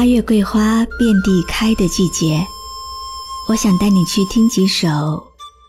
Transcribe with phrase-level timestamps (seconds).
[0.00, 2.42] 八月桂花遍地开的季节，
[3.46, 4.88] 我想带你去听几首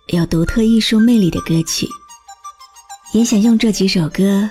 [0.08, 1.86] 有独特艺术魅力的歌曲，
[3.12, 4.50] 也想用这几首歌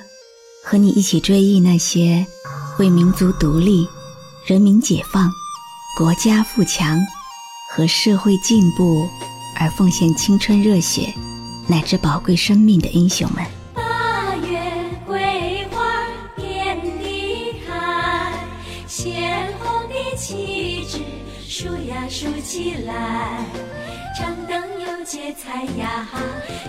[0.62, 2.26] 和你一起追忆那些
[2.78, 3.88] 为民族独立、
[4.44, 5.32] 人民解放、
[5.96, 7.00] 国家富强
[7.72, 9.08] 和社会进步
[9.58, 11.10] 而奉献青春热血
[11.66, 13.42] 乃至宝贵生命的英雄们。
[22.40, 23.44] 起来，
[24.18, 26.08] 张灯又结彩呀，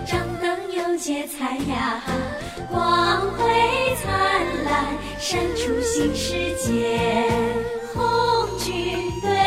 [0.06, 2.04] 张灯又结彩呀，
[2.70, 4.12] 光辉灿
[4.66, 4.86] 烂，
[5.20, 7.00] 闪出新世界，
[7.94, 9.41] 红军队。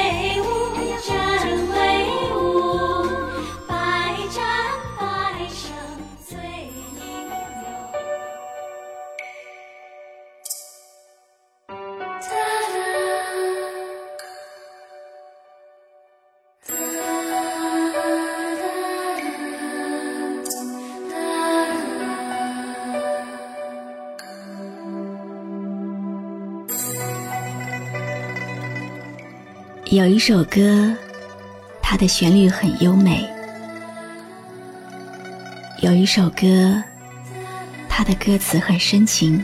[29.90, 30.92] 有一首歌，
[31.82, 33.28] 它的旋律很优美；
[35.82, 36.82] 有一首歌，
[37.86, 39.38] 它的歌词很深情；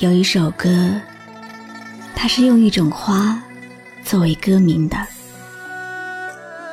[0.00, 1.00] 有一首歌，
[2.16, 3.40] 它是用一种花
[4.04, 4.96] 作为歌名的。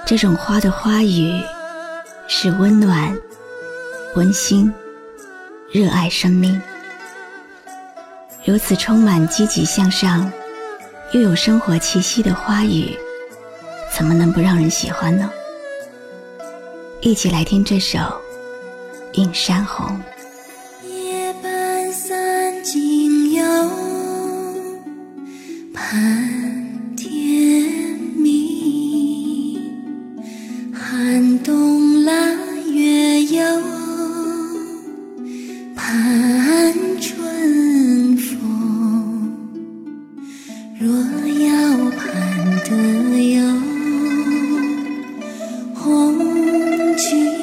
[0.04, 1.32] 这种花的花语
[2.28, 3.16] 是温暖、
[4.16, 4.74] 温馨、
[5.72, 6.60] 热爱生命，
[8.44, 10.30] 如此充满积极向上。
[11.12, 12.94] 又有生活气息的花语，
[13.96, 15.32] 怎么能不让人喜欢呢？
[17.00, 18.00] 一起来听这首
[19.14, 19.88] 《映山红》。
[20.90, 23.44] 夜半三更幽，
[41.46, 42.02] 若要盼
[42.64, 42.72] 得
[43.36, 43.40] 有
[45.76, 46.18] 红
[46.98, 47.35] 军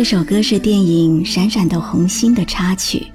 [0.00, 3.06] 这首歌是电影《闪闪的红星》的插曲，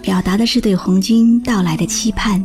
[0.00, 2.42] 表达的是对红军到来的期盼，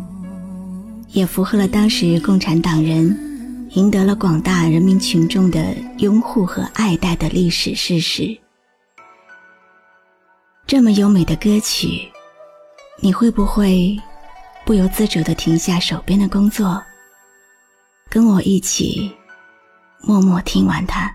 [1.07, 8.37] 也符合了当时共产党人赢得了广大人民群众的拥护和爱戴的历史事实。
[10.67, 12.05] 这么优美的歌曲，
[12.99, 13.97] 你会不会
[14.65, 16.83] 不由自主地停下手边的工作，
[18.09, 19.09] 跟我一起
[20.01, 21.09] 默默听完它？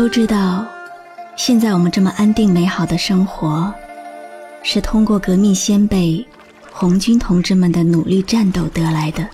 [0.00, 0.66] 都知道，
[1.36, 3.70] 现在我们这么安定美好的生活，
[4.62, 6.26] 是通过革命先辈
[6.72, 9.28] 红军同志们的努力战斗得来的。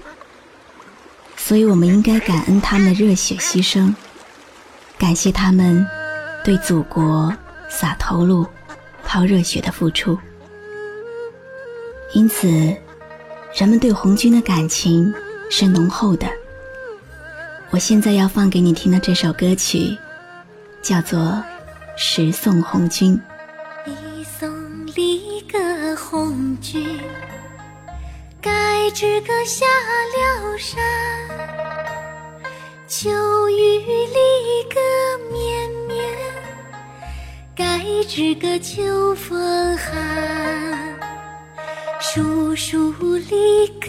[1.36, 3.94] 所以，我们应该感恩他们的热血牺牲，
[4.98, 5.86] 感谢他们
[6.42, 7.32] 对祖国
[7.68, 8.44] 洒头颅、
[9.04, 10.18] 抛热血的付出。
[12.12, 12.48] 因此，
[13.54, 15.14] 人们对红军的感情
[15.48, 16.26] 是浓厚的。
[17.70, 19.96] 我现在要放给你听的这首歌曲，
[20.86, 21.18] 叫做
[21.96, 23.20] 《十送红军》。
[23.90, 24.48] 一送
[24.94, 27.00] 里个红军，
[28.40, 30.80] 该知个下了山。
[32.86, 33.10] 秋
[33.50, 34.78] 雨里个
[35.32, 36.16] 绵绵，
[37.56, 40.96] 该知个秋风寒。
[41.98, 43.88] 树树里个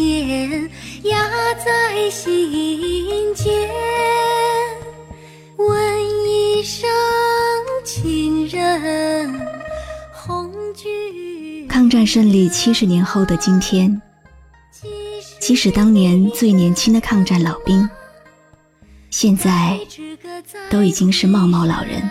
[0.00, 0.70] 万千，
[1.02, 3.68] 压在心间。
[5.56, 5.78] 问
[6.26, 6.88] 一声
[7.84, 9.40] 亲人，
[10.12, 11.68] 红军。
[11.68, 14.00] 抗战胜利七十年后的今天。
[15.38, 17.88] 即使当年最年轻的抗战老兵，
[19.10, 19.78] 现在
[20.70, 22.08] 都已经是茂茂老人，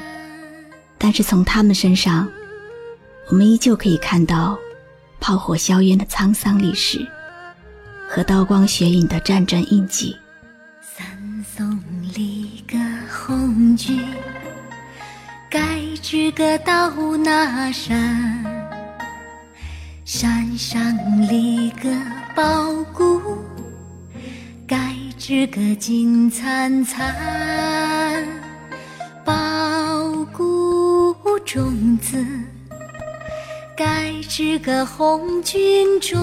[0.98, 2.28] 但是从他们身上，
[3.30, 4.58] 我们依旧可以看到
[5.20, 7.08] 炮火硝烟的沧桑历史
[8.12, 10.18] 和刀光血影的战争印记。
[10.82, 11.06] 三
[11.56, 11.80] 送
[12.16, 12.76] 里个
[13.08, 14.04] 红军，
[15.48, 18.44] 该知个到那山，
[20.04, 20.82] 山上
[21.28, 21.90] 里个。
[22.36, 23.22] 包谷，
[24.66, 27.04] 该知个金灿灿；
[29.26, 32.24] 苞谷种子，
[33.76, 36.18] 该知个红军种。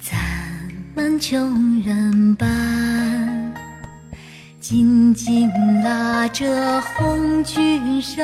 [0.00, 0.18] 咱
[0.94, 3.54] 们穷人班。
[4.60, 5.50] 紧紧
[5.82, 8.22] 拉着红军手，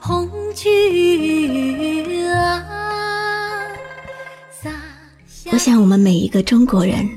[0.00, 3.66] 红军啊！
[5.52, 7.08] 我想，我们每一个中国人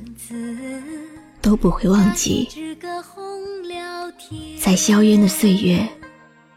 [1.42, 2.48] 都不会忘记，
[4.60, 5.88] 在硝烟的岁月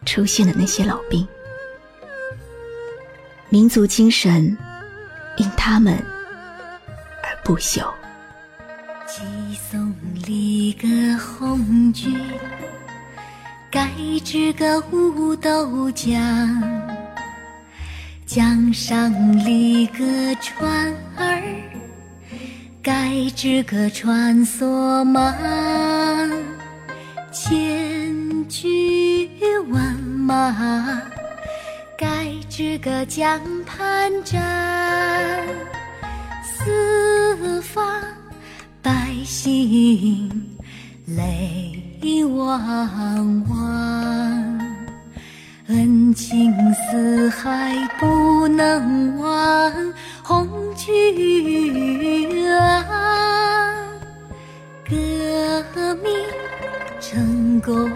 [0.04, 1.26] 出现的那些老兵，
[3.48, 4.56] 民族精神
[5.36, 5.94] 因他们
[7.22, 7.92] 而不朽。
[9.06, 9.22] 寄
[9.70, 9.94] 送
[10.26, 10.88] 里个
[11.18, 12.18] 红军，
[13.70, 13.88] 该
[14.24, 16.20] 知个五斗江，
[18.26, 19.12] 江上
[19.44, 20.04] 立个
[20.40, 21.40] 船儿，
[22.82, 25.32] 该知个穿梭忙，
[27.32, 29.30] 千军
[29.70, 31.00] 万马，
[31.96, 33.40] 该知个江
[33.76, 35.46] 参战，
[36.42, 38.02] 四方。
[38.80, 40.30] 百姓
[41.04, 41.82] 泪
[42.24, 44.58] 汪汪，
[45.66, 49.92] 恩情四海不能忘。
[50.22, 53.76] 红军啊，
[54.88, 56.10] 革命
[56.98, 57.90] 成功，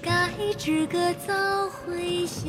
[0.00, 1.34] 该知个早
[1.68, 2.48] 回乡。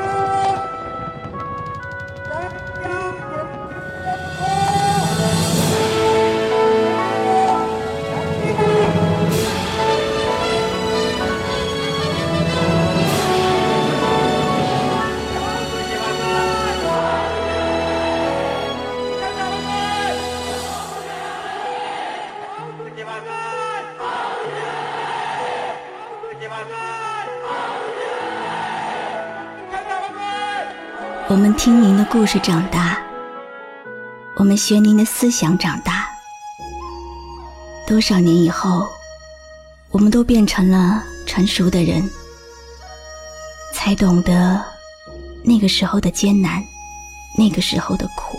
[31.31, 33.01] 我们听您的故事长大，
[34.35, 36.05] 我们学您的思想长大。
[37.87, 38.85] 多少年以后，
[39.91, 42.03] 我们都变成了成熟的人，
[43.73, 44.61] 才懂得
[45.41, 46.61] 那个时候的艰难，
[47.37, 48.37] 那个时候的苦。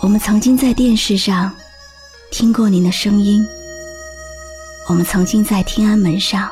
[0.00, 1.52] 我们曾经在电视上
[2.30, 3.44] 听过您的声音，
[4.88, 6.48] 我们曾经在天安门上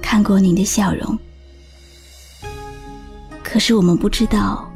[0.00, 1.18] 看过您的笑容。
[3.56, 4.70] 可是我们不知道，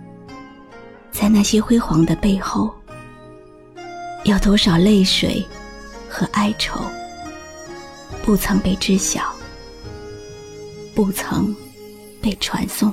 [1.13, 2.75] 在那些辉煌的背后，
[4.25, 5.47] 有多少泪水
[6.09, 6.81] 和哀愁
[8.25, 9.21] 不曾被知晓。
[10.95, 11.55] 不曾
[12.23, 12.91] 被传颂。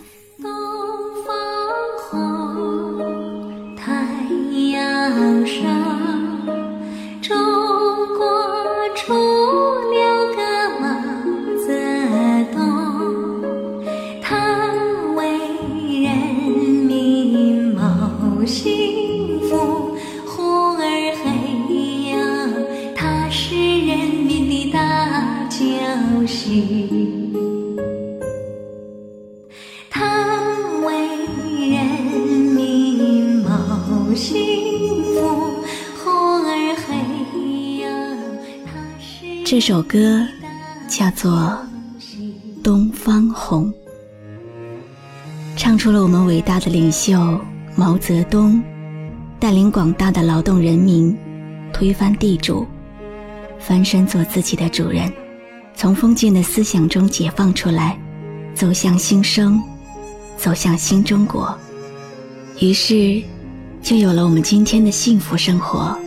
[39.57, 40.23] 这首歌
[40.87, 41.31] 叫做
[42.61, 43.73] 《东方红》，
[45.55, 47.17] 唱出了我们伟大的领袖
[47.75, 48.61] 毛泽东
[49.39, 51.17] 带领广大的劳动人民
[51.73, 52.67] 推翻地主，
[53.57, 55.11] 翻身做自己的主人，
[55.73, 57.97] 从封建的思想中解放出来，
[58.53, 59.59] 走向新生，
[60.37, 61.57] 走向新中国。
[62.59, 63.23] 于是，
[63.81, 65.97] 就有了我们今天的幸福生活。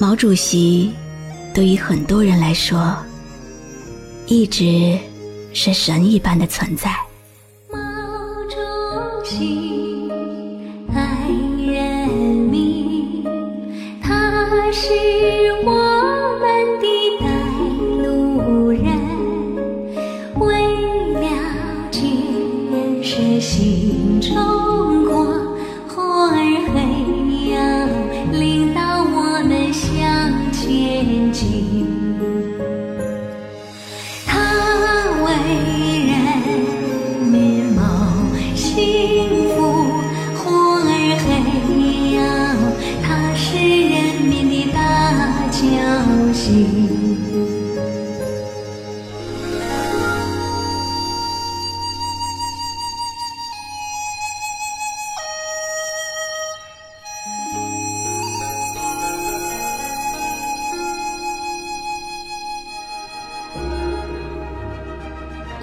[0.00, 0.90] 毛主席。
[1.58, 2.96] 对于很多人来说，
[4.28, 4.96] 一直
[5.52, 6.96] 是神一般的存在。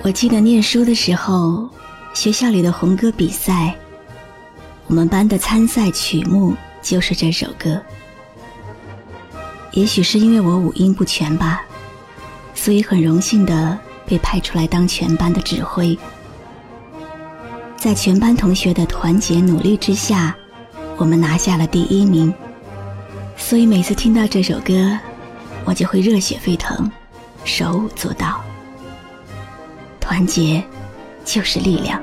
[0.06, 1.68] 我记得念书的时候，
[2.14, 3.76] 学校里的红歌比赛，
[4.86, 7.82] 我们班的参赛曲目就是这首歌。
[9.72, 11.64] 也许是因为我五音不全吧，
[12.54, 15.98] 所以很荣幸的被派出来当全班的指挥。
[17.76, 20.36] 在全班同学的团结努力之下，
[20.98, 22.32] 我们拿下了第一名。
[23.36, 25.00] 所以每次听到这首歌，
[25.64, 26.92] 我就会热血沸腾，
[27.44, 28.40] 手舞足蹈。
[30.06, 30.64] 团结
[31.24, 32.00] 就是力量。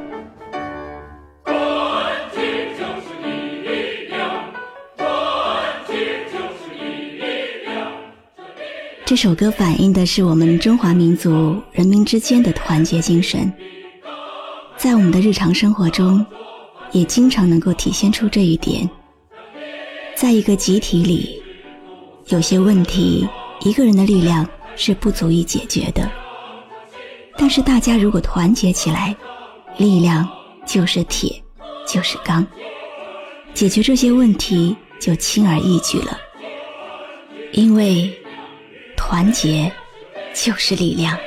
[9.04, 13.52] 这首歌反映的是我们中华民族人民之间的团结精神，
[14.76, 16.26] 在我们的日常生活中，
[16.90, 18.88] 也经常能够体现出这一点。
[20.16, 21.40] 在一个集体里，
[22.26, 23.28] 有些问题
[23.61, 24.44] 一个人的力量
[24.75, 26.11] 是不足以解决的。
[27.37, 29.15] 但是大家如果团结起来，
[29.77, 30.29] 力量
[30.67, 31.43] 就是铁，
[31.87, 32.47] 就是钢，
[33.55, 36.19] 解决这些问题就轻而易举了。
[37.53, 38.11] 因为
[38.97, 39.71] 团结
[40.35, 41.19] 就是力量。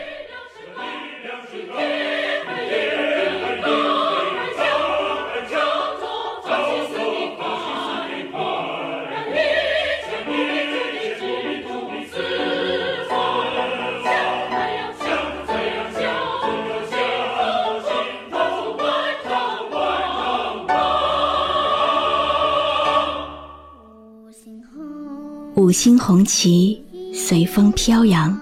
[25.65, 26.79] 五星红旗
[27.11, 28.39] 随风飘扬，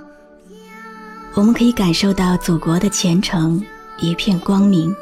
[1.35, 3.63] 我们可以感受到祖国的前程
[3.97, 4.93] 一片光明。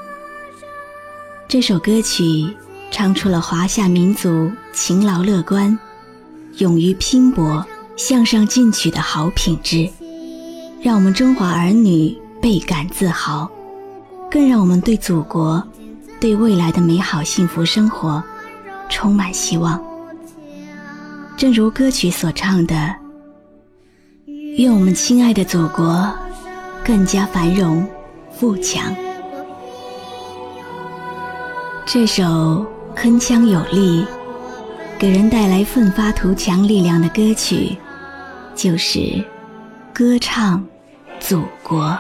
[1.48, 2.48] 这首歌曲
[2.92, 5.76] 唱出了华夏民族勤劳乐观、
[6.58, 7.66] 勇于拼搏、
[7.98, 9.90] 向上进取的好品质，
[10.80, 13.50] 让我们中华儿女倍感自豪，
[14.30, 15.68] 更让我们对祖国、
[16.20, 18.24] 对未来的美好幸福生活
[18.90, 19.84] 充满希望。
[21.42, 22.96] 正如歌曲所唱的
[24.60, 26.08] ：“愿我们亲爱的祖国
[26.86, 27.84] 更加繁荣
[28.30, 28.96] 富强。”
[31.84, 32.64] 这首
[32.96, 34.06] 铿锵有力、
[35.00, 37.76] 给人带来奋发图强力量的歌曲，
[38.54, 39.00] 就是
[39.92, 40.64] 歌唱
[41.20, 41.98] 祖国。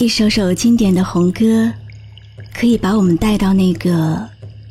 [0.00, 1.72] 一首首经典的红歌，
[2.54, 4.24] 可以把我们带到那个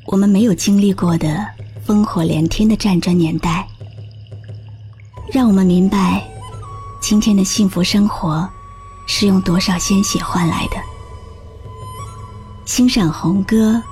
[0.05, 1.45] 我们没有经历过的
[1.85, 3.67] 烽火连天的战争年代，
[5.29, 6.25] 让我们明白
[7.01, 8.47] 今天的幸福生活
[9.05, 10.77] 是用多少鲜血换来的。
[12.65, 13.83] 欣赏红歌，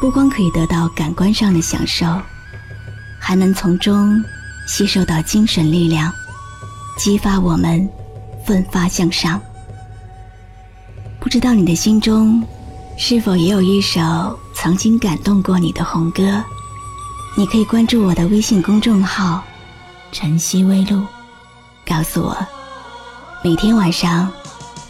[0.00, 2.06] 不光可以得到感官上的享受，
[3.18, 4.22] 还能从中
[4.68, 6.12] 吸收到精神力量，
[6.96, 7.90] 激发我们
[8.46, 9.42] 奋发向上。
[11.30, 12.44] 不知道你的心中
[12.98, 16.42] 是否也有一首曾经感动过你的红歌？
[17.36, 19.40] 你可以关注我的微信公众号
[20.10, 21.06] “晨曦微露”，
[21.86, 22.36] 告诉我。
[23.44, 24.28] 每天晚上，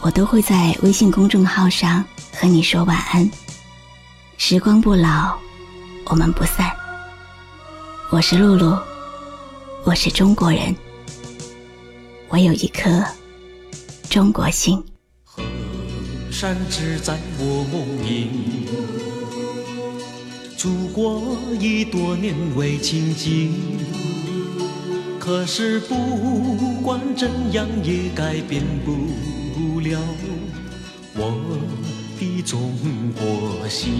[0.00, 3.30] 我都会在微信公众号上和你说晚安。
[4.38, 5.36] 时光不老，
[6.06, 6.72] 我们不散。
[8.08, 8.78] 我是露露，
[9.84, 10.74] 我是中国人，
[12.30, 13.04] 我有一颗
[14.08, 14.82] 中国心。
[16.30, 18.28] 山只在我梦萦，
[20.56, 23.52] 祖国已多年未亲近，
[25.18, 25.94] 可是不
[26.82, 30.00] 管怎样也改变不了
[31.14, 31.34] 我
[32.18, 32.72] 的中
[33.18, 33.92] 国心。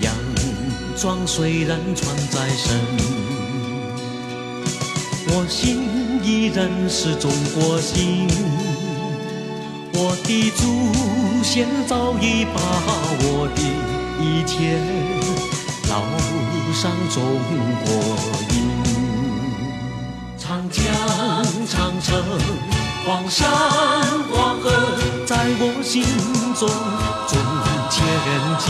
[0.00, 0.12] 洋
[0.96, 2.80] 装虽然穿在身，
[5.28, 5.84] 我心
[6.24, 8.26] 依然是中国心。
[9.96, 12.60] 我的祖先早已把
[13.20, 13.62] 我的
[14.20, 14.76] 一切
[15.88, 15.92] 烙
[16.74, 17.22] 上中
[17.84, 17.88] 国
[18.50, 18.54] 印。
[20.36, 20.82] 长江、
[21.68, 22.22] 长城、
[23.06, 23.48] 黄山、
[24.32, 24.64] 黄河，
[25.24, 26.02] 在我心
[26.58, 26.68] 中
[27.28, 27.38] 重
[27.88, 28.02] 切
[28.58, 28.66] 记。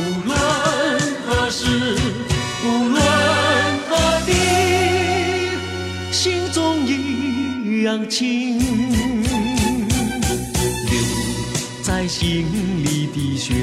[0.00, 0.30] 无论
[1.26, 1.97] 何时，
[7.88, 8.60] 一样亲。
[11.82, 12.44] 在心
[12.84, 13.54] 里的血，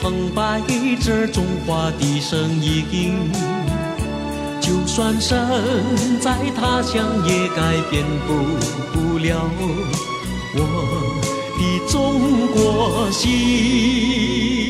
[0.00, 0.60] 澎湃
[1.04, 3.28] 着中华的声音。
[4.60, 5.36] 就算身
[6.20, 8.04] 在他乡，也改变
[8.92, 9.50] 不了
[10.54, 10.58] 我
[11.58, 11.60] 的
[11.90, 14.63] 中国心。